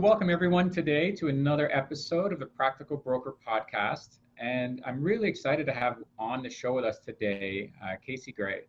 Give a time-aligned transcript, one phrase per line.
[0.00, 4.16] welcome everyone today to another episode of the Practical Broker Podcast.
[4.38, 8.62] And I'm really excited to have on the show with us today uh, Casey Grey.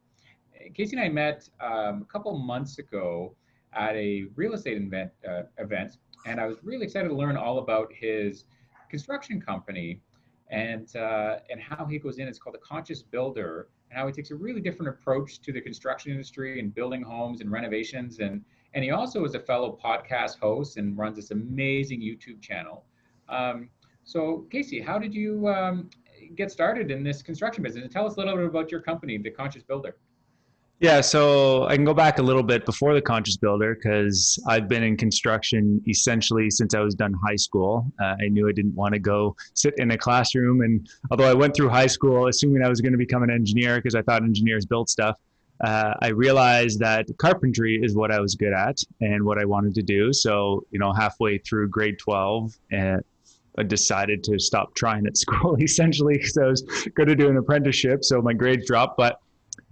[0.73, 3.33] Casey and I met um, a couple months ago
[3.71, 7.59] at a real estate event, uh, event, and I was really excited to learn all
[7.59, 8.43] about his
[8.89, 10.01] construction company
[10.49, 12.27] and uh, and how he goes in.
[12.27, 15.61] It's called the Conscious Builder, and how he takes a really different approach to the
[15.61, 18.43] construction industry and building homes and renovations and
[18.73, 22.85] and he also is a fellow podcast host and runs this amazing YouTube channel.
[23.29, 23.69] Um,
[24.03, 25.89] so, Casey, how did you um,
[26.35, 27.83] get started in this construction business?
[27.83, 29.95] And tell us a little bit about your company, The Conscious Builder.
[30.81, 34.67] Yeah, so I can go back a little bit before the Conscious Builder because I've
[34.67, 37.85] been in construction essentially since I was done high school.
[38.01, 41.35] Uh, I knew I didn't want to go sit in a classroom, and although I
[41.35, 44.23] went through high school assuming I was going to become an engineer because I thought
[44.23, 45.17] engineers built stuff,
[45.63, 49.75] uh, I realized that carpentry is what I was good at and what I wanted
[49.75, 50.11] to do.
[50.11, 52.97] So, you know, halfway through grade 12, uh,
[53.57, 56.61] I decided to stop trying at school essentially because I was
[56.95, 58.03] going to do an apprenticeship.
[58.03, 59.19] So my grades dropped, but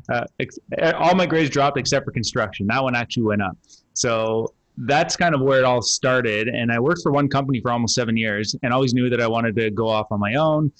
[0.09, 0.59] uh, ex-
[0.95, 2.67] all my grades dropped except for construction.
[2.67, 3.57] That one actually went up.
[3.93, 6.47] So that's kind of where it all started.
[6.47, 9.27] And I worked for one company for almost seven years and always knew that I
[9.27, 10.71] wanted to go off on my own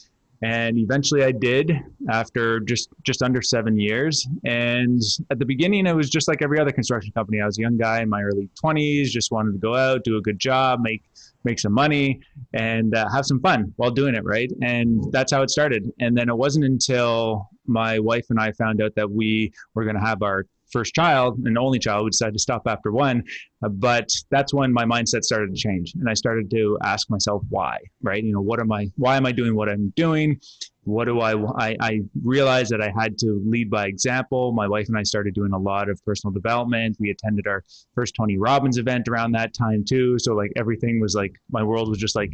[0.41, 1.71] and eventually I did
[2.09, 4.25] after just just under seven years.
[4.45, 5.01] And
[5.31, 7.41] at the beginning, it was just like every other construction company.
[7.41, 10.17] I was a young guy in my early 20s, just wanted to go out, do
[10.17, 11.03] a good job, make
[11.43, 12.19] make some money,
[12.53, 14.23] and uh, have some fun while doing it.
[14.23, 15.91] Right, and that's how it started.
[15.99, 19.95] And then it wasn't until my wife and I found out that we were going
[19.95, 22.05] to have our first child and only child.
[22.05, 23.23] We decided to stop after one,
[23.63, 27.43] uh, but that's when my mindset started to change, and I started to ask myself
[27.49, 27.77] why.
[28.01, 28.23] Right?
[28.23, 28.89] You know, what am I?
[28.95, 30.39] Why am I doing what I'm doing?
[30.83, 31.75] What do I, I?
[31.79, 34.51] I realized that I had to lead by example.
[34.51, 36.97] My wife and I started doing a lot of personal development.
[36.99, 40.17] We attended our first Tony Robbins event around that time too.
[40.19, 42.31] So like everything was like my world was just like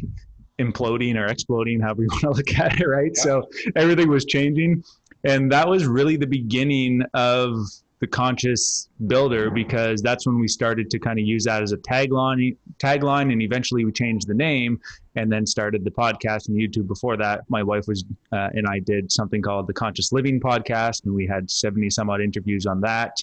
[0.60, 3.12] imploding or exploding, however you want to look at it, right?
[3.16, 3.24] Yeah.
[3.24, 4.84] So everything was changing.
[5.24, 7.58] And that was really the beginning of
[8.06, 11.78] the conscious builder because that's when we started to kind of use that as a
[11.78, 14.80] tagline tagline and eventually we changed the name
[15.16, 16.88] and then started the podcast and youtube.
[16.88, 21.06] Before that my wife was uh, and i did something called the conscious living podcast
[21.06, 23.18] and we had 70 some odd interviews on that.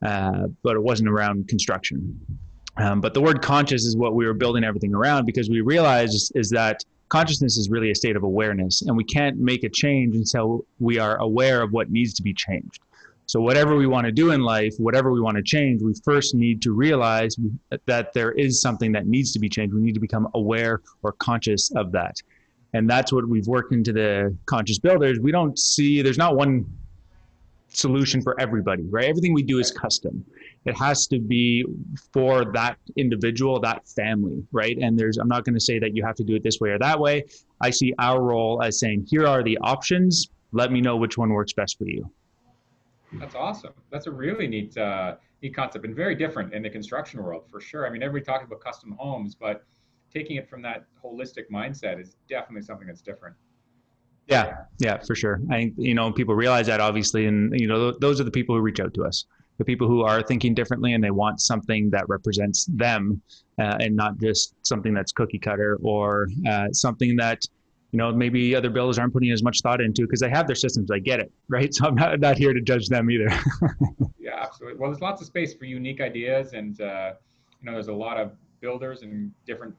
[0.00, 1.98] Uh, but it wasn't around construction.
[2.76, 6.14] Um, but the word conscious is what we were building everything around because we realized
[6.14, 9.68] is, is that consciousness is really a state of awareness and we can't make a
[9.68, 12.80] change until we are aware of what needs to be changed
[13.26, 16.34] so, whatever we want to do in life, whatever we want to change, we first
[16.34, 17.36] need to realize
[17.86, 19.74] that there is something that needs to be changed.
[19.74, 22.16] We need to become aware or conscious of that.
[22.74, 25.20] And that's what we've worked into the conscious builders.
[25.20, 26.66] We don't see, there's not one
[27.68, 29.06] solution for everybody, right?
[29.06, 30.24] Everything we do is custom.
[30.66, 31.64] It has to be
[32.12, 34.76] for that individual, that family, right?
[34.78, 36.70] And there's, I'm not going to say that you have to do it this way
[36.70, 37.24] or that way.
[37.60, 40.28] I see our role as saying, here are the options.
[40.52, 42.10] Let me know which one works best for you.
[43.18, 43.72] That's awesome.
[43.90, 47.60] That's a really neat uh, neat concept and very different in the construction world for
[47.60, 47.86] sure.
[47.86, 49.64] I mean, everybody talks about custom homes, but
[50.12, 53.36] taking it from that holistic mindset is definitely something that's different.
[54.26, 55.40] Yeah, yeah, for sure.
[55.50, 58.54] I think you know people realize that obviously, and you know those are the people
[58.54, 59.26] who reach out to us,
[59.58, 63.20] the people who are thinking differently and they want something that represents them,
[63.58, 67.44] uh, and not just something that's cookie cutter or uh, something that
[67.94, 70.56] you know, maybe other builders aren't putting as much thought into because they have their
[70.56, 70.90] systems.
[70.90, 71.72] I get it, right?
[71.72, 73.28] So I'm not, not here to judge them either.
[74.18, 74.80] yeah, absolutely.
[74.80, 77.12] Well, there's lots of space for unique ideas, and uh,
[77.60, 79.76] you know, there's a lot of builders and different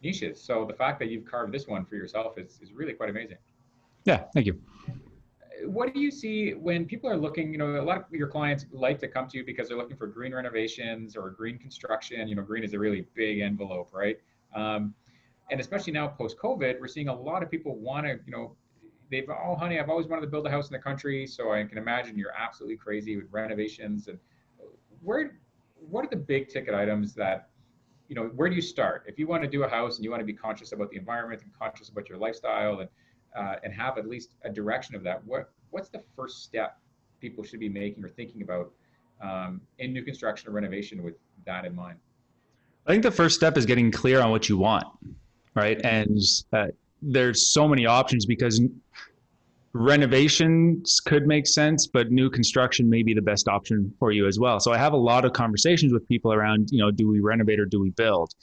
[0.00, 0.40] niches.
[0.40, 3.38] So the fact that you've carved this one for yourself is is really quite amazing.
[4.04, 4.60] Yeah, thank you.
[5.64, 7.50] What do you see when people are looking?
[7.50, 9.96] You know, a lot of your clients like to come to you because they're looking
[9.96, 12.28] for green renovations or green construction.
[12.28, 14.20] You know, green is a really big envelope, right?
[14.54, 14.94] Um,
[15.50, 18.56] and especially now post COVID, we're seeing a lot of people want to, you know,
[19.10, 21.62] they've oh honey, I've always wanted to build a house in the country, so I
[21.64, 24.08] can imagine you're absolutely crazy with renovations.
[24.08, 24.18] And
[25.02, 25.38] where
[25.76, 27.50] what are the big ticket items that
[28.08, 29.04] you know where do you start?
[29.06, 30.96] If you want to do a house and you want to be conscious about the
[30.96, 32.88] environment and conscious about your lifestyle and
[33.36, 36.78] uh, and have at least a direction of that what what's the first step
[37.20, 38.72] people should be making or thinking about
[39.20, 41.14] um, in new construction or renovation with
[41.44, 41.98] that in mind?
[42.86, 44.86] I think the first step is getting clear on what you want
[45.56, 45.80] right?
[45.84, 46.20] And
[46.52, 46.66] uh,
[47.02, 48.60] there's so many options because
[49.72, 54.38] renovations could make sense, but new construction may be the best option for you as
[54.38, 54.60] well.
[54.60, 57.58] So I have a lot of conversations with people around, you know, do we renovate
[57.58, 58.34] or do we build?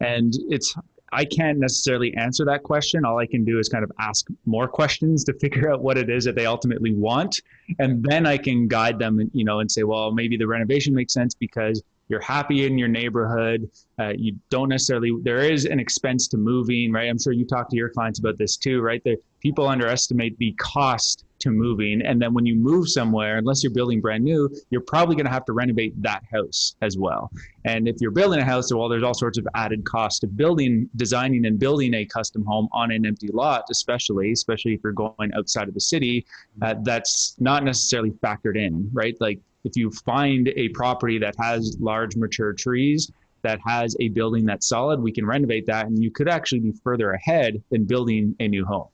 [0.00, 0.74] And it's
[1.12, 3.04] I can't necessarily answer that question.
[3.04, 6.08] All I can do is kind of ask more questions to figure out what it
[6.08, 7.40] is that they ultimately want,
[7.78, 11.12] and then I can guide them, you know, and say, well, maybe the renovation makes
[11.12, 13.70] sense because you're happy in your neighborhood.
[13.98, 17.08] Uh, you don't necessarily, there is an expense to moving, right?
[17.08, 19.02] I'm sure you talk to your clients about this too, right?
[19.04, 22.02] The people underestimate the cost to moving.
[22.02, 25.32] And then when you move somewhere, unless you're building brand new, you're probably going to
[25.32, 27.30] have to renovate that house as well.
[27.64, 30.88] And if you're building a house, well, there's all sorts of added cost of building,
[30.96, 35.32] designing and building a custom home on an empty lot, especially, especially if you're going
[35.34, 36.26] outside of the city,
[36.62, 39.16] uh, that's not necessarily factored in, right?
[39.20, 43.10] Like if you find a property that has large mature trees,
[43.42, 46.72] that has a building that's solid, we can renovate that and you could actually be
[46.84, 48.88] further ahead than building a new home.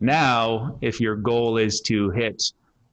[0.00, 2.42] Now, if your goal is to hit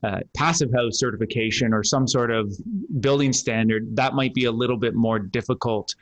[0.04, 2.54] uh, passive house certification or some sort of
[3.00, 5.94] building standard, that might be a little bit more difficult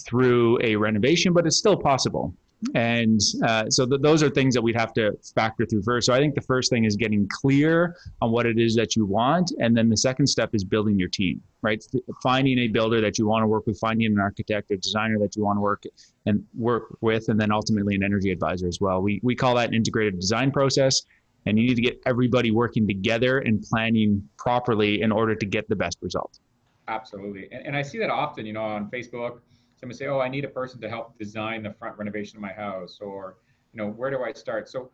[0.00, 2.34] through a renovation, but it's still possible.
[2.74, 6.06] And uh, so th- those are things that we'd have to factor through first.
[6.06, 9.04] So I think the first thing is getting clear on what it is that you
[9.04, 9.52] want.
[9.58, 11.84] And then the second step is building your team, right?
[12.22, 15.36] Finding a builder that you want to work with, finding an architect or designer that
[15.36, 15.82] you want to work
[16.24, 19.02] and work with, and then ultimately an energy advisor as well.
[19.02, 21.02] We, we call that an integrated design process.
[21.48, 25.68] And you need to get everybody working together and planning properly in order to get
[25.68, 26.40] the best result.
[26.88, 27.48] Absolutely.
[27.52, 29.40] And, and I see that often, you know, on Facebook
[29.76, 32.52] someone say, oh, I need a person to help design the front renovation of my
[32.52, 33.36] house, or
[33.72, 34.68] you know, where do I start?
[34.68, 34.90] So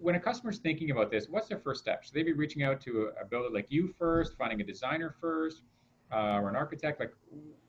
[0.00, 2.04] when a customer's thinking about this, what's their first step?
[2.04, 5.62] Should they be reaching out to a, builder like you first, finding a designer first,
[6.12, 7.00] uh, or an architect?
[7.00, 7.12] Like,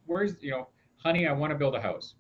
[0.06, 0.68] where's you know,
[0.98, 2.16] honey, I want to build a house.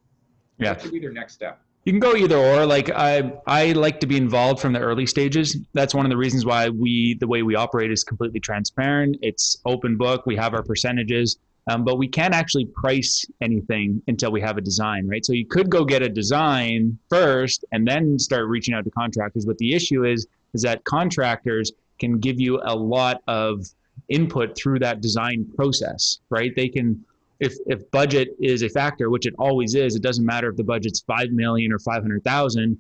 [0.57, 0.71] Yeah.
[0.71, 1.61] What should be their next step?
[1.85, 2.65] You can go either or.
[2.65, 5.57] Like I, I like to be involved from the early stages.
[5.73, 9.17] That's one of the reasons why we, the way we operate, is completely transparent.
[9.21, 10.25] It's open book.
[10.25, 11.37] We have our percentages.
[11.67, 15.25] Um, but we can't actually price anything until we have a design, right?
[15.25, 19.45] So you could go get a design first and then start reaching out to contractors.
[19.45, 23.65] But the issue is, is that contractors can give you a lot of
[24.09, 26.55] input through that design process, right?
[26.55, 27.03] They can,
[27.39, 30.63] if, if budget is a factor, which it always is, it doesn't matter if the
[30.63, 32.79] budget's 5 million or 500,000,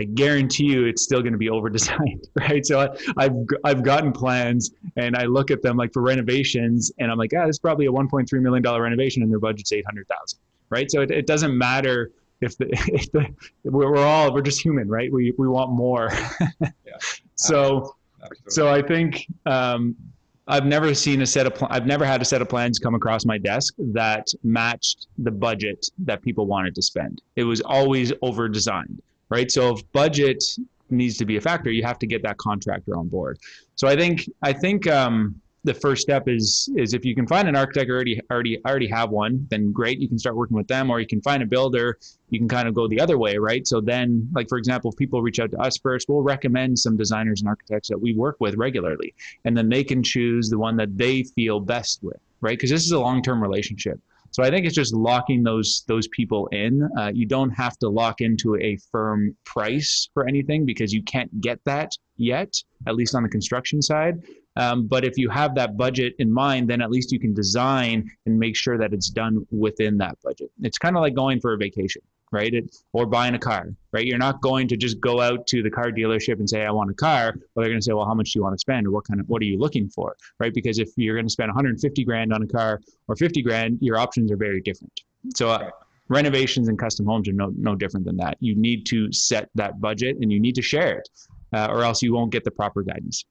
[0.00, 2.64] I guarantee you it's still going to be over designed, right?
[2.64, 7.10] So I, have I've gotten plans and I look at them like for renovations and
[7.10, 10.38] I'm like, ah, this is probably a 1.3 million dollar renovation and their budget's 800,000,
[10.70, 10.90] right?
[10.90, 12.10] So it, it doesn't matter
[12.40, 13.26] if the, if the
[13.64, 15.12] we're, we're all we're just human, right?
[15.12, 16.10] We we want more.
[16.60, 16.68] yeah,
[17.34, 18.50] so absolutely.
[18.50, 19.94] so I think um,
[20.48, 22.94] I've never seen a set of pl- I've never had a set of plans come
[22.94, 27.22] across my desk that matched the budget that people wanted to spend.
[27.36, 29.50] It was always over designed right?
[29.50, 30.44] So if budget
[30.90, 33.38] needs to be a factor, you have to get that contractor on board.
[33.76, 37.48] So I think I think um, the first step is is if you can find
[37.48, 40.90] an architect already already already have one, then great, you can start working with them,
[40.90, 41.98] or you can find a builder.
[42.28, 43.66] You can kind of go the other way, right?
[43.66, 46.98] So then, like for example, if people reach out to us first, we'll recommend some
[46.98, 49.14] designers and architects that we work with regularly,
[49.46, 52.58] and then they can choose the one that they feel best with, right?
[52.58, 53.98] Because this is a long term relationship.
[54.32, 56.88] So I think it's just locking those those people in.
[56.98, 61.40] Uh, you don't have to lock into a firm price for anything because you can't
[61.40, 62.54] get that yet,
[62.86, 64.22] at least on the construction side.
[64.56, 68.10] Um, but if you have that budget in mind, then at least you can design
[68.26, 70.50] and make sure that it's done within that budget.
[70.60, 72.02] It's kind of like going for a vacation
[72.32, 72.52] right?
[72.52, 74.04] It, or buying a car, right?
[74.04, 76.90] You're not going to just go out to the car dealership and say, I want
[76.90, 77.34] a car.
[77.54, 78.86] Well, they're going to say, well, how much do you want to spend?
[78.86, 80.52] Or what kind of, what are you looking for, right?
[80.52, 83.98] Because if you're going to spend 150 grand on a car or 50 grand, your
[83.98, 84.92] options are very different.
[85.36, 85.70] So uh,
[86.08, 88.38] renovations and custom homes are no, no different than that.
[88.40, 91.08] You need to set that budget and you need to share it
[91.52, 93.24] uh, or else you won't get the proper guidance.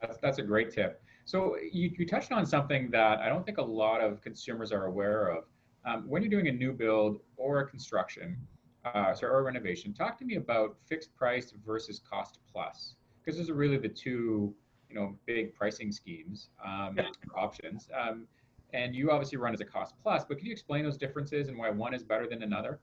[0.00, 1.02] That's, that's a great tip.
[1.24, 4.86] So you, you touched on something that I don't think a lot of consumers are
[4.86, 5.44] aware of
[5.88, 8.36] um, when you're doing a new build or a construction,
[8.84, 13.38] uh, sorry, or a renovation, talk to me about fixed price versus cost plus, because
[13.38, 14.54] those are really the two,
[14.88, 17.04] you know, big pricing schemes um, yeah.
[17.36, 17.88] options.
[17.98, 18.26] Um,
[18.74, 21.56] and you obviously run as a cost plus, but can you explain those differences and
[21.56, 22.80] why one is better than another?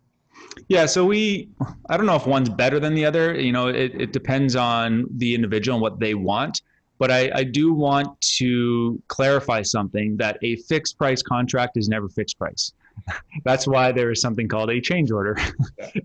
[0.67, 1.49] Yeah, so we,
[1.89, 3.39] I don't know if one's better than the other.
[3.39, 6.61] You know, it, it depends on the individual and what they want.
[6.97, 12.07] But I, I do want to clarify something that a fixed price contract is never
[12.09, 12.73] fixed price.
[13.43, 15.37] That's why there is something called a change order.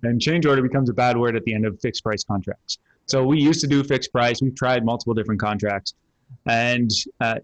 [0.02, 2.78] and change order becomes a bad word at the end of fixed price contracts.
[3.06, 4.40] So we used to do fixed price.
[4.40, 5.94] We've tried multiple different contracts.
[6.47, 7.37] And uh,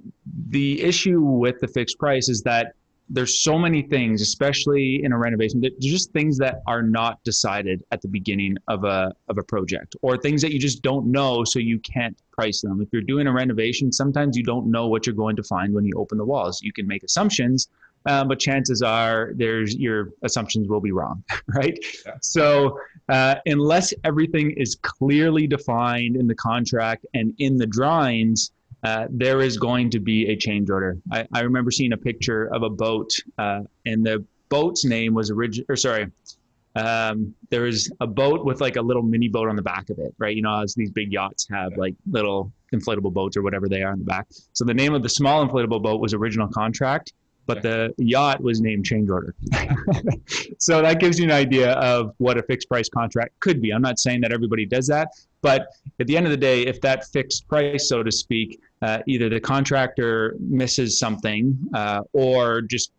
[0.51, 2.75] the issue with the fixed price is that
[3.09, 7.85] there's so many things, especially in a renovation, there's just things that are not decided
[7.93, 11.45] at the beginning of a, of a project or things that you just don't know,
[11.45, 12.81] so you can't price them.
[12.83, 15.85] If you're doing a renovation, sometimes you don't know what you're going to find when
[15.85, 16.61] you open the walls.
[16.63, 17.69] You can make assumptions,
[18.07, 21.79] um, but chances are there's your assumptions will be wrong, right?
[22.05, 22.13] Yeah.
[22.23, 29.07] So uh, unless everything is clearly defined in the contract and in the drawings, uh,
[29.11, 30.97] there is going to be a change order.
[31.11, 35.31] I, I remember seeing a picture of a boat, uh, and the boat's name was
[35.31, 36.07] original, or sorry,
[36.77, 39.99] um, there was a boat with like a little mini boat on the back of
[39.99, 40.37] it, right?
[40.37, 43.93] You know, as these big yachts have like little inflatable boats or whatever they are
[43.93, 44.27] on the back.
[44.53, 47.13] So the name of the small inflatable boat was original contract,
[47.47, 49.35] but the yacht was named change order.
[50.59, 53.73] so that gives you an idea of what a fixed price contract could be.
[53.73, 55.09] I'm not saying that everybody does that,
[55.43, 55.69] but
[56.01, 59.29] at the end of the day, if that fixed price, so to speak, uh, either
[59.29, 62.91] the contractor misses something uh, or just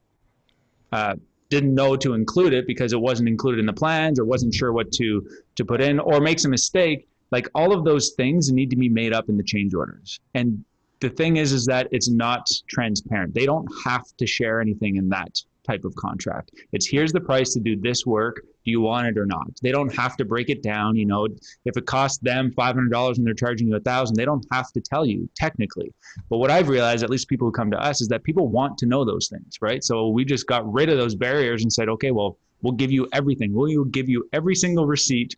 [0.92, 1.16] uh,
[1.50, 4.74] didn't know to include it because it wasn't included in the plans or wasn't sure
[4.74, 5.26] what to
[5.56, 8.90] to put in or makes a mistake like all of those things need to be
[8.90, 10.64] made up in the change orders and
[11.00, 13.34] the thing is is that it's not transparent.
[13.34, 16.52] They don't have to share anything in that type of contract.
[16.72, 18.38] It's here's the price to do this work.
[18.64, 19.48] Do you want it or not?
[19.62, 21.28] They don't have to break it down you know.
[21.66, 24.82] If it costs them $500 and they're charging you a thousand they don't have to
[24.82, 25.94] tell you technically.
[26.30, 28.78] But what i've realized at least people who come to us is that people want
[28.80, 29.84] to know those things right?
[29.84, 33.08] So we just got rid of those barriers and said okay well we'll give you
[33.14, 33.54] everything.
[33.54, 35.36] We'll give you every single receipt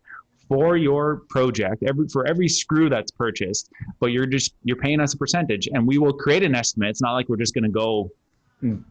[0.50, 5.14] for your project every for every screw that's purchased but you're just you're paying us
[5.14, 6.90] a percentage and we will create an estimate.
[6.90, 8.10] It's not like we're just going to go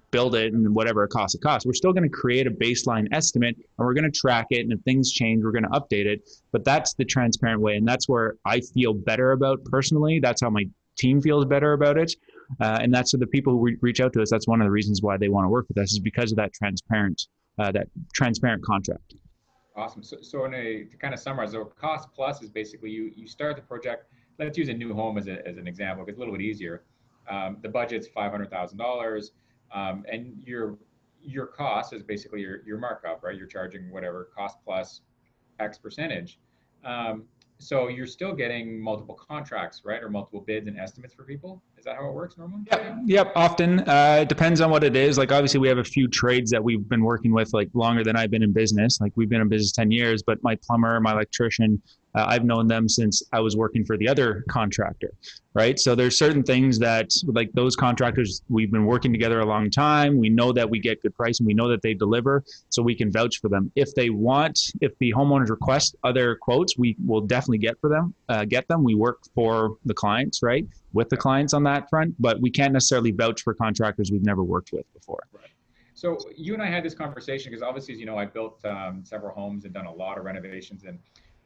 [0.10, 1.66] build it and whatever it costs it costs.
[1.66, 4.74] We're still going to create a baseline estimate and we're going to track it and
[4.74, 6.28] if things change we're going to update it.
[6.52, 10.20] But that's the transparent way and that's where i feel better about personally.
[10.20, 10.66] That's how my
[10.98, 12.16] team feels better about it.
[12.60, 14.66] Uh, and that's for the people who re- reach out to us that's one of
[14.66, 17.28] the reasons why they want to work with us is because of that transparent
[17.60, 19.14] uh, that transparent contract
[19.80, 20.04] Awesome.
[20.04, 23.28] So, so in a to kind of summarize, so cost plus is basically you you
[23.28, 24.12] start the project.
[24.38, 26.04] Let's use a new home as, a, as an example.
[26.04, 26.84] Because it's a little bit easier.
[27.30, 29.32] Um, the budget's five hundred thousand um, dollars,
[29.74, 30.78] and your
[31.22, 33.38] your cost is basically your your markup, right?
[33.38, 35.02] You're charging whatever cost plus
[35.60, 36.40] X percentage.
[36.84, 37.24] Um,
[37.58, 41.62] so you're still getting multiple contracts, right, or multiple bids and estimates for people.
[41.80, 42.64] Is that how it works normally?
[42.72, 42.96] Yep.
[43.06, 43.32] Yep.
[43.36, 45.18] Often uh, it depends on what it is.
[45.18, 48.18] Like obviously we have a few trades that we've been working with like longer than
[48.18, 49.00] I've been in business.
[49.00, 51.82] Like we've been in business ten years, but my plumber, my electrician,
[52.16, 55.14] uh, I've known them since I was working for the other contractor,
[55.54, 55.80] right?
[55.80, 60.18] So there's certain things that, like those contractors, we've been working together a long time.
[60.18, 62.96] We know that we get good price and we know that they deliver, so we
[62.96, 63.72] can vouch for them.
[63.76, 68.14] If they want, if the homeowners request other quotes, we will definitely get for them,
[68.28, 68.84] uh, get them.
[68.84, 72.74] We work for the clients, right, with the clients on that front, but we can't
[72.74, 75.22] necessarily vouch for contractors we've never worked with before.
[75.32, 75.46] Right.
[75.94, 79.04] So you and I had this conversation because obviously, as you know, I built um,
[79.04, 80.98] several homes and done a lot of renovations and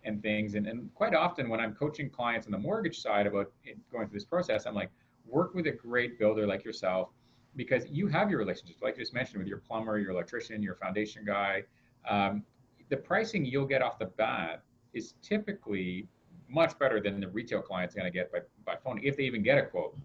[0.05, 0.55] and things.
[0.55, 3.51] And, and quite often when I'm coaching clients on the mortgage side about
[3.91, 4.91] going through this process, I'm like,
[5.25, 7.09] work with a great builder like yourself
[7.55, 10.75] because you have your relationships, like you just mentioned, with your plumber, your electrician, your
[10.75, 11.63] foundation guy.
[12.07, 12.43] Um,
[12.89, 16.07] the pricing you'll get off the bat is typically
[16.53, 19.41] much better than the retail client's going to get by, by phone, if they even
[19.41, 19.97] get a quote.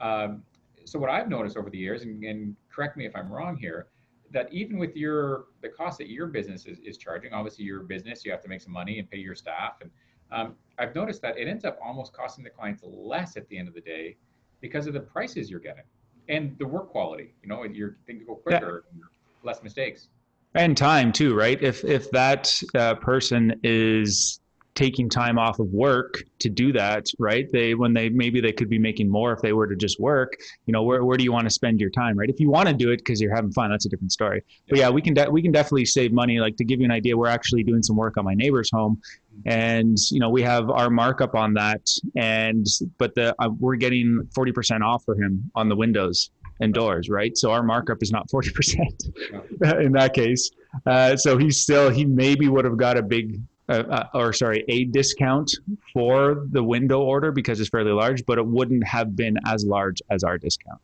[0.00, 0.42] Um,
[0.84, 3.88] so what I've noticed over the years, and, and correct me if I'm wrong here,
[4.32, 8.24] that even with your the cost that your business is, is charging, obviously your business,
[8.24, 9.74] you have to make some money and pay your staff.
[9.80, 9.90] And
[10.30, 13.68] um, I've noticed that it ends up almost costing the clients less at the end
[13.68, 14.16] of the day
[14.60, 15.84] because of the prices you're getting
[16.28, 17.34] and the work quality.
[17.42, 19.02] You know, you're things go quicker, yeah.
[19.42, 20.08] less mistakes.
[20.54, 21.62] And time too, right?
[21.62, 24.40] If if that uh, person is
[24.74, 27.46] taking time off of work to do that right?
[27.52, 30.36] They when they maybe they could be making more if they were to just work
[30.66, 32.30] you know where, where do you want to spend your time right?
[32.30, 34.42] If you want to do it because you're having fun that's a different story.
[34.68, 36.90] But yeah we can de- we can definitely save money like to give you an
[36.90, 39.00] idea we're actually doing some work on my neighbor's home
[39.46, 41.82] and you know we have our markup on that
[42.16, 42.66] and
[42.98, 47.36] but the uh, we're getting 40% off for him on the windows and doors right?
[47.36, 50.50] So our markup is not 40% in that case.
[50.86, 54.64] Uh, so he's still he maybe would have got a big uh, uh, or sorry,
[54.68, 55.54] a discount
[55.92, 60.02] for the window order because it's fairly large, but it wouldn't have been as large
[60.10, 60.80] as our discount.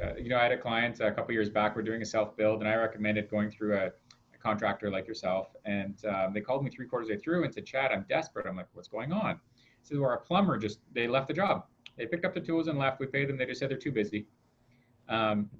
[0.00, 1.74] Uh, you know, I had a client a couple years back.
[1.74, 5.48] We're doing a self build, and I recommended going through a, a contractor like yourself.
[5.64, 8.56] And um, they called me three quarters way through and said, "Chad, I'm desperate." I'm
[8.56, 9.40] like, "What's going on?"
[9.90, 11.64] Is where our plumber just they left the job.
[11.96, 13.00] They picked up the tools and left.
[13.00, 13.36] We paid them.
[13.36, 14.26] They just said they're too busy.
[15.08, 15.50] Um,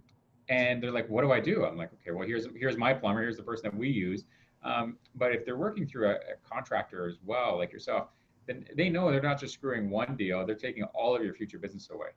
[0.48, 3.22] and they're like, "What do I do?" I'm like, "Okay, well here's here's my plumber.
[3.22, 4.24] Here's the person that we use."
[4.64, 8.08] Um, but if they're working through a, a, contractor as well, like yourself,
[8.46, 11.58] then they know they're not just screwing one deal; they're taking all of your future
[11.58, 12.08] business away.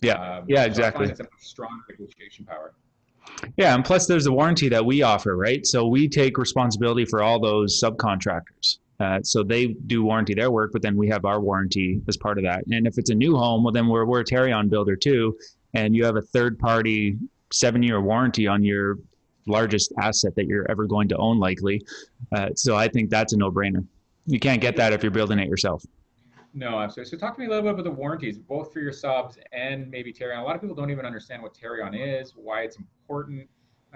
[0.00, 1.08] Yeah, um, yeah, exactly.
[1.08, 2.74] it's a strong negotiation power.
[3.56, 5.64] Yeah, and plus there's a warranty that we offer, right?
[5.66, 8.78] So we take responsibility for all those subcontractors.
[8.98, 12.38] Uh, so they do warranty their work, but then we have our warranty as part
[12.38, 12.64] of that.
[12.70, 15.36] And if it's a new home, well, then we're we're a Tarion builder too,
[15.74, 17.16] and you have a third party
[17.52, 18.98] seven year warranty on your
[19.46, 21.82] largest asset that you're ever going to own, likely.
[22.34, 23.86] Uh, so I think that's a no brainer.
[24.26, 25.84] You can't get that if you're building it yourself.
[26.54, 27.10] No, absolutely.
[27.10, 29.90] So talk to me a little bit about the warranties, both for your subs and
[29.90, 30.38] maybe Tarion.
[30.38, 33.48] A lot of people don't even understand what Tarion is, why it's important.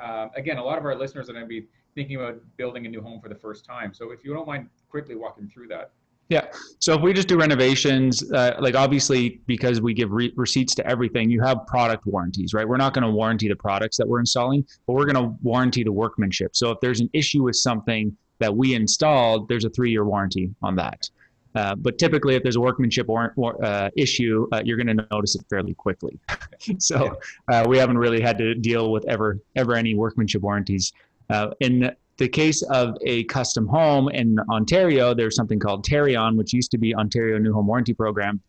[0.02, 2.88] Um, again, a lot of our listeners are going to be thinking about building a
[2.88, 3.92] new home for the first time.
[3.92, 5.92] So if you don't mind quickly walking through that.
[6.28, 6.46] Yeah.
[6.80, 10.86] So if we just do renovations, uh, like obviously because we give re- receipts to
[10.86, 12.68] everything, you have product warranties, right?
[12.68, 15.84] We're not going to warranty the products that we're installing, but we're going to warranty
[15.84, 16.56] the workmanship.
[16.56, 20.74] So if there's an issue with something that we installed, there's a three-year warranty on
[20.76, 21.08] that.
[21.54, 25.06] Uh, but typically, if there's a workmanship or, or uh, issue, uh, you're going to
[25.10, 26.18] notice it fairly quickly.
[26.78, 27.18] so
[27.50, 30.92] uh, we haven't really had to deal with ever ever any workmanship warranties.
[31.30, 36.52] Uh, in the case of a custom home in Ontario, there's something called Tarion, which
[36.52, 38.40] used to be Ontario New Home Warranty Program,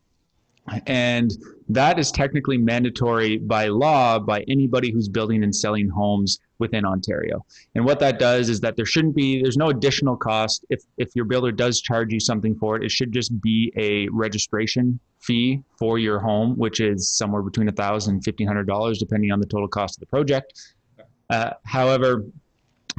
[0.85, 1.31] and
[1.69, 7.45] that is technically mandatory by law by anybody who's building and selling homes within Ontario.
[7.75, 10.65] And what that does is that there shouldn't be, there's no additional cost.
[10.69, 14.07] If, if your builder does charge you something for it, it should just be a
[14.09, 19.45] registration fee for your home, which is somewhere between $1,000 and $1,500, depending on the
[19.45, 20.53] total cost of the project.
[21.29, 22.25] Uh, however,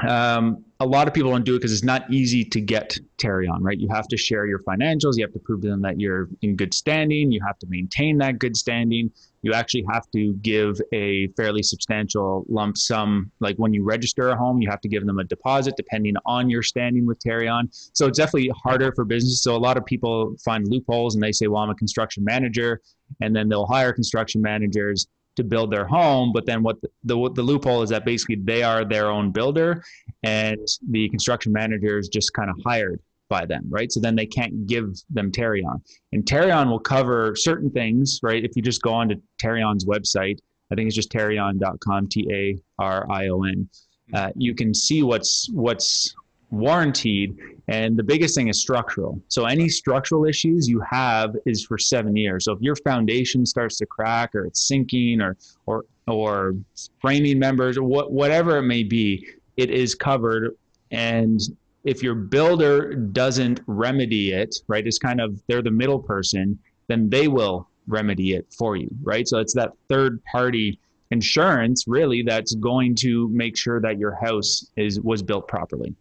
[0.07, 3.59] um, a lot of people don't do it because it's not easy to get Tarion,
[3.61, 3.79] right?
[3.79, 5.17] You have to share your financials.
[5.17, 7.33] You have to prove to them that you're in good standing.
[7.33, 9.11] You have to maintain that good standing.
[9.43, 13.31] You actually have to give a fairly substantial lump sum.
[13.41, 16.49] Like when you register a home, you have to give them a deposit depending on
[16.49, 17.69] your standing with Tarion.
[17.93, 19.43] So it's definitely harder for business.
[19.43, 22.81] So a lot of people find loopholes and they say, well, I'm a construction manager.
[23.21, 26.33] And then they'll hire construction managers to build their home.
[26.33, 29.83] But then what the, the, the loophole is that basically they are their own builder
[30.23, 33.91] and the construction manager is just kind of hired by them, right?
[33.91, 35.81] So then they can't give them Tarion.
[36.13, 38.45] And Tarion will cover certain things, right?
[38.45, 40.39] If you just go on to Tarion's website,
[40.71, 43.69] I think it's just tarion.com, T A R I O N.
[44.13, 46.15] Uh, you can see what's what's
[46.51, 47.37] warranted
[47.69, 49.21] and the biggest thing is structural.
[49.29, 52.47] So any structural issues you have is for seven years.
[52.47, 55.37] So if your foundation starts to crack or it's sinking or
[55.67, 56.55] or or
[57.01, 60.57] framing members or what, whatever it may be it is covered.
[60.91, 61.41] And
[61.85, 67.09] if your builder doesn't remedy it right it's kind of they're the middle person then
[67.09, 69.29] they will remedy it for you right?
[69.29, 70.79] So it's that third party
[71.11, 75.95] insurance really that's going to make sure that your house is was built properly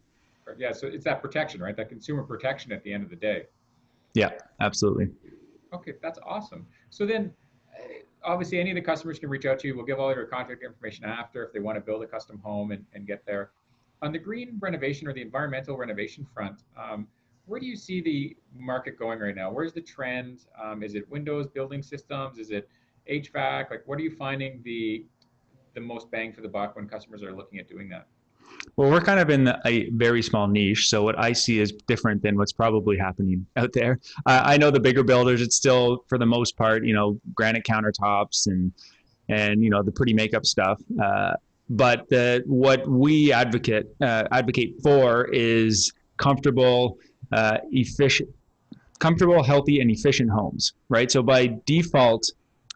[0.60, 1.76] yeah, so it's that protection, right?
[1.76, 3.46] That consumer protection at the end of the day.
[4.14, 5.10] Yeah, absolutely.
[5.74, 6.66] Okay, that's awesome.
[6.90, 7.34] So then,
[7.78, 7.84] uh,
[8.24, 9.76] obviously, any of the customers can reach out to you.
[9.76, 12.72] We'll give all your contact information after if they want to build a custom home
[12.72, 13.52] and, and get there.
[14.02, 17.08] On the green renovation or the environmental renovation front, um,
[17.46, 19.52] where do you see the market going right now?
[19.52, 20.46] Where's the trend?
[20.62, 22.38] Um, is it windows, building systems?
[22.38, 22.70] Is it
[23.10, 23.72] HVAC?
[23.72, 25.06] Like, what are you finding the
[25.74, 28.08] the most bang for the buck when customers are looking at doing that?
[28.76, 32.22] Well, we're kind of in a very small niche, so what I see is different
[32.22, 34.00] than what's probably happening out there.
[34.26, 38.46] I know the bigger builders; it's still, for the most part, you know, granite countertops
[38.48, 38.72] and
[39.30, 40.80] and you know the pretty makeup stuff.
[41.04, 41.34] Uh,
[41.70, 46.98] but the, what we advocate uh, advocate for is comfortable,
[47.32, 48.30] uh, efficient,
[49.00, 50.74] comfortable, healthy, and efficient homes.
[50.90, 51.12] Right.
[51.12, 52.32] So by default,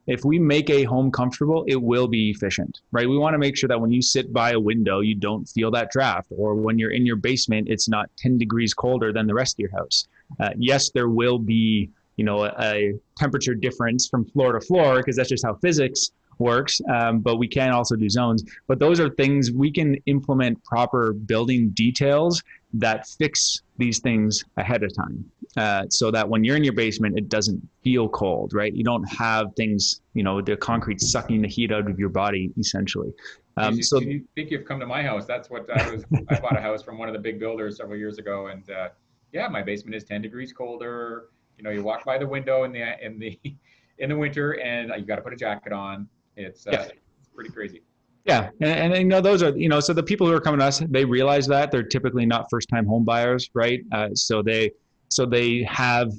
[0.07, 3.07] if we make a home comfortable, it will be efficient, right?
[3.07, 5.71] We want to make sure that when you sit by a window, you don't feel
[5.71, 9.33] that draft, or when you're in your basement, it's not 10 degrees colder than the
[9.33, 10.07] rest of your house.
[10.39, 14.97] Uh, yes, there will be, you know, a, a temperature difference from floor to floor
[14.97, 18.43] because that's just how physics works, um, but we can also do zones.
[18.67, 22.41] But those are things we can implement proper building details
[22.73, 27.17] that fix these things ahead of time uh, so that when you're in your basement,
[27.17, 28.73] it doesn't feel cold, right?
[28.73, 32.51] You don't have things, you know, the concrete sucking the heat out of your body,
[32.57, 33.11] essentially.
[33.57, 35.25] Um, you, so, you think you've come to my house?
[35.25, 36.05] That's what I was.
[36.29, 38.89] I bought a house from one of the big builders several years ago, and uh,
[39.33, 41.25] yeah, my basement is 10 degrees colder.
[41.57, 43.39] You know, you walk by the window in the in the
[43.97, 46.07] in the winter, and you got to put a jacket on.
[46.35, 46.81] It's, uh, yeah.
[47.19, 47.81] it's pretty crazy.
[48.25, 50.59] Yeah, and, and, you know those are you know so the people who are coming
[50.59, 53.81] to us they realize that they're typically not first time home buyers, right?
[53.91, 54.71] Uh, so they
[55.09, 56.11] so they have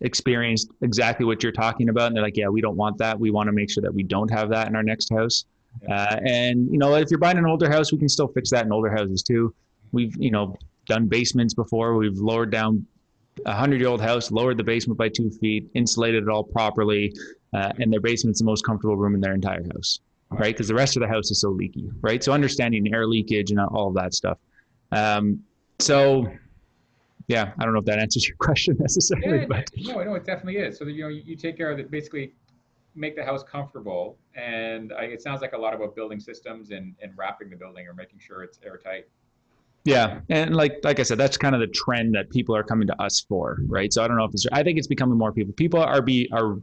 [0.00, 3.18] experienced exactly what you're talking about, and they're like, yeah, we don't want that.
[3.20, 5.44] We want to make sure that we don't have that in our next house.
[5.88, 8.64] Uh, and you know, if you're buying an older house, we can still fix that
[8.64, 9.54] in older houses too.
[9.92, 10.56] We've you know
[10.86, 11.94] done basements before.
[11.96, 12.86] We've lowered down
[13.46, 17.14] a hundred year old house, lowered the basement by two feet, insulated it all properly,
[17.52, 20.54] uh, and their basement's the most comfortable room in their entire house right?
[20.54, 22.22] Because the rest of the house is so leaky, right?
[22.22, 24.38] So understanding air leakage and all of that stuff.
[24.92, 25.42] Um,
[25.78, 26.26] so,
[27.26, 30.24] yeah, I don't know if that answers your question necessarily, yeah, but no, no, it
[30.24, 30.78] definitely is.
[30.78, 32.32] So you know, you, you take care of it, basically
[32.94, 36.94] make the house comfortable, and I, it sounds like a lot about building systems and
[37.00, 39.08] and wrapping the building or making sure it's airtight.
[39.84, 42.86] Yeah, and like like I said, that's kind of the trend that people are coming
[42.88, 43.92] to us for, right?
[43.92, 44.46] So I don't know if it's.
[44.52, 45.54] I think it's becoming more people.
[45.54, 46.56] People are be are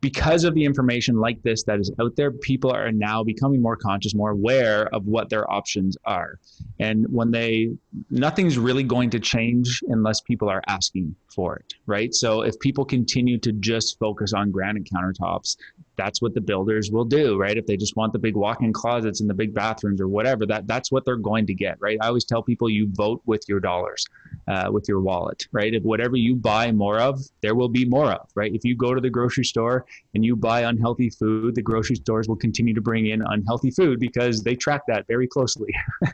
[0.00, 3.76] because of the information like this that is out there, people are now becoming more
[3.76, 6.38] conscious, more aware of what their options are.
[6.78, 7.70] And when they,
[8.10, 12.14] nothing's really going to change unless people are asking for it, right?
[12.14, 15.56] So if people continue to just focus on granite countertops,
[15.96, 17.56] that's what the builders will do, right?
[17.56, 20.68] If they just want the big walk-in closets and the big bathrooms or whatever, that
[20.68, 21.98] that's what they're going to get, right?
[22.00, 24.06] I always tell people you vote with your dollars,
[24.46, 25.74] uh, with your wallet, right?
[25.74, 28.54] If whatever you buy more of, there will be more of, right?
[28.54, 32.28] If you go to the grocery store and you buy unhealthy food, the grocery stores
[32.28, 35.72] will continue to bring in unhealthy food because they track that very closely,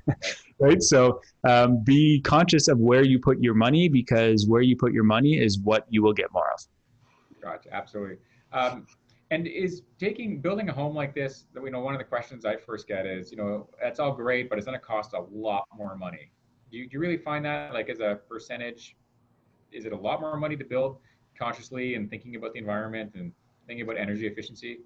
[0.61, 0.83] right?
[0.83, 5.05] So um, be conscious of where you put your money because where you put your
[5.05, 6.61] money is what you will get more of.
[7.43, 8.17] Gotcha, absolutely.
[8.53, 8.87] Um,
[9.31, 12.57] and is taking building a home like this you know one of the questions i
[12.57, 15.65] first get is you know that's all great but it's going to cost a lot
[15.77, 16.31] more money
[16.71, 18.97] do you, do you really find that like as a percentage
[19.73, 20.99] is it a lot more money to build
[21.39, 23.33] consciously and thinking about the environment and
[23.67, 24.79] thinking about energy efficiency?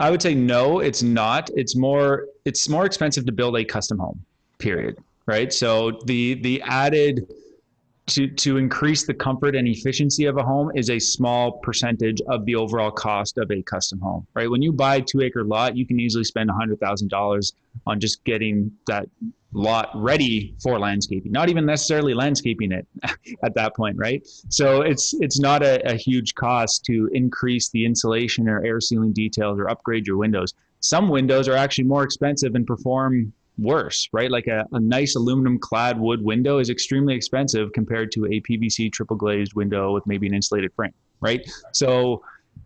[0.00, 1.50] I would say no it's not.
[1.54, 4.24] It's more it's more expensive to build a custom home
[4.58, 5.52] period right?
[5.52, 7.26] So the the added
[8.06, 12.44] to, to increase the comfort and efficiency of a home is a small percentage of
[12.44, 14.48] the overall cost of a custom home, right?
[14.48, 17.52] When you buy a two acre lot, you can easily spend $100,000
[17.86, 19.08] on just getting that
[19.52, 22.86] lot ready for landscaping, not even necessarily landscaping it
[23.42, 24.26] at that point, right?
[24.50, 29.12] So it's, it's not a, a huge cost to increase the insulation or air sealing
[29.12, 30.54] details or upgrade your windows.
[30.80, 34.30] Some windows are actually more expensive and perform worse, right?
[34.30, 38.92] Like a, a nice aluminum clad wood window is extremely expensive compared to a PVC
[38.92, 41.48] triple glazed window with maybe an insulated frame, right?
[41.72, 42.22] So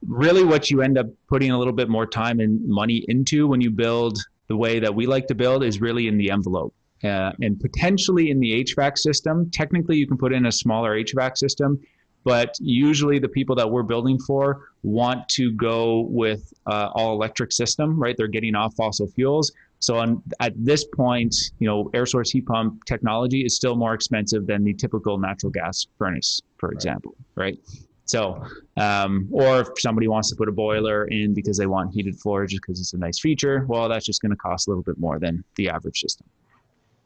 [0.07, 3.61] really what you end up putting a little bit more time and money into when
[3.61, 6.75] you build the way that we like to build is really in the envelope.
[7.03, 9.51] Uh, and potentially in the HVAC system.
[9.53, 11.81] Technically, you can put in a smaller HVAC system,
[12.25, 17.53] but usually the people that we're building for want to go with uh, all electric
[17.53, 18.17] system, right?
[18.17, 19.53] They're getting off fossil fuels.
[19.79, 23.95] So on, at this point, you know, air source heat pump technology is still more
[23.95, 27.59] expensive than the typical natural gas furnace, for example, right?
[28.05, 28.45] So,
[28.77, 32.51] um, or if somebody wants to put a boiler in because they want heated floors
[32.51, 34.99] just because it's a nice feature, well, that's just going to cost a little bit
[34.99, 36.27] more than the average system.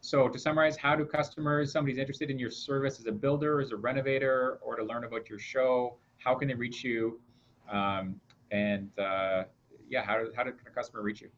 [0.05, 3.73] So to summarize, how do customers, somebody's interested in your service as a builder, as
[3.73, 7.19] a renovator, or to learn about your show, how can they reach you?
[7.73, 9.45] Um, and uh,
[9.89, 11.31] yeah, how, how can a customer reach you?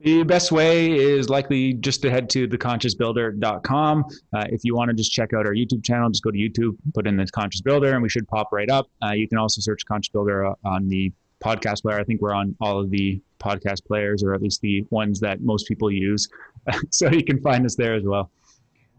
[0.00, 4.04] The best way is likely just to head to theconsciousbuilder.com.
[4.32, 6.78] Uh, if you want to just check out our YouTube channel, just go to YouTube,
[6.94, 8.86] put in the Conscious Builder, and we should pop right up.
[9.04, 11.12] Uh, you can also search Conscious Builder uh, on the
[11.44, 12.00] podcast player.
[12.00, 15.40] I think we're on all of the podcast players, or at least the ones that
[15.40, 16.28] most people use.
[16.90, 18.30] so you can find us there as well.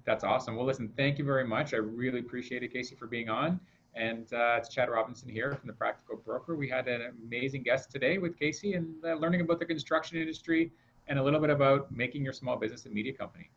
[0.06, 0.56] That's awesome.
[0.56, 1.74] Well, listen, thank you very much.
[1.74, 3.60] I really appreciate it, Casey, for being on.
[3.94, 6.56] And uh, it's Chad Robinson here from the Practical Broker.
[6.56, 10.72] We had an amazing guest today with Casey and uh, learning about the construction industry
[11.08, 13.50] and a little bit about making your small business a media company.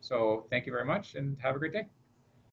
[0.00, 1.86] So thank you very much and have a great day.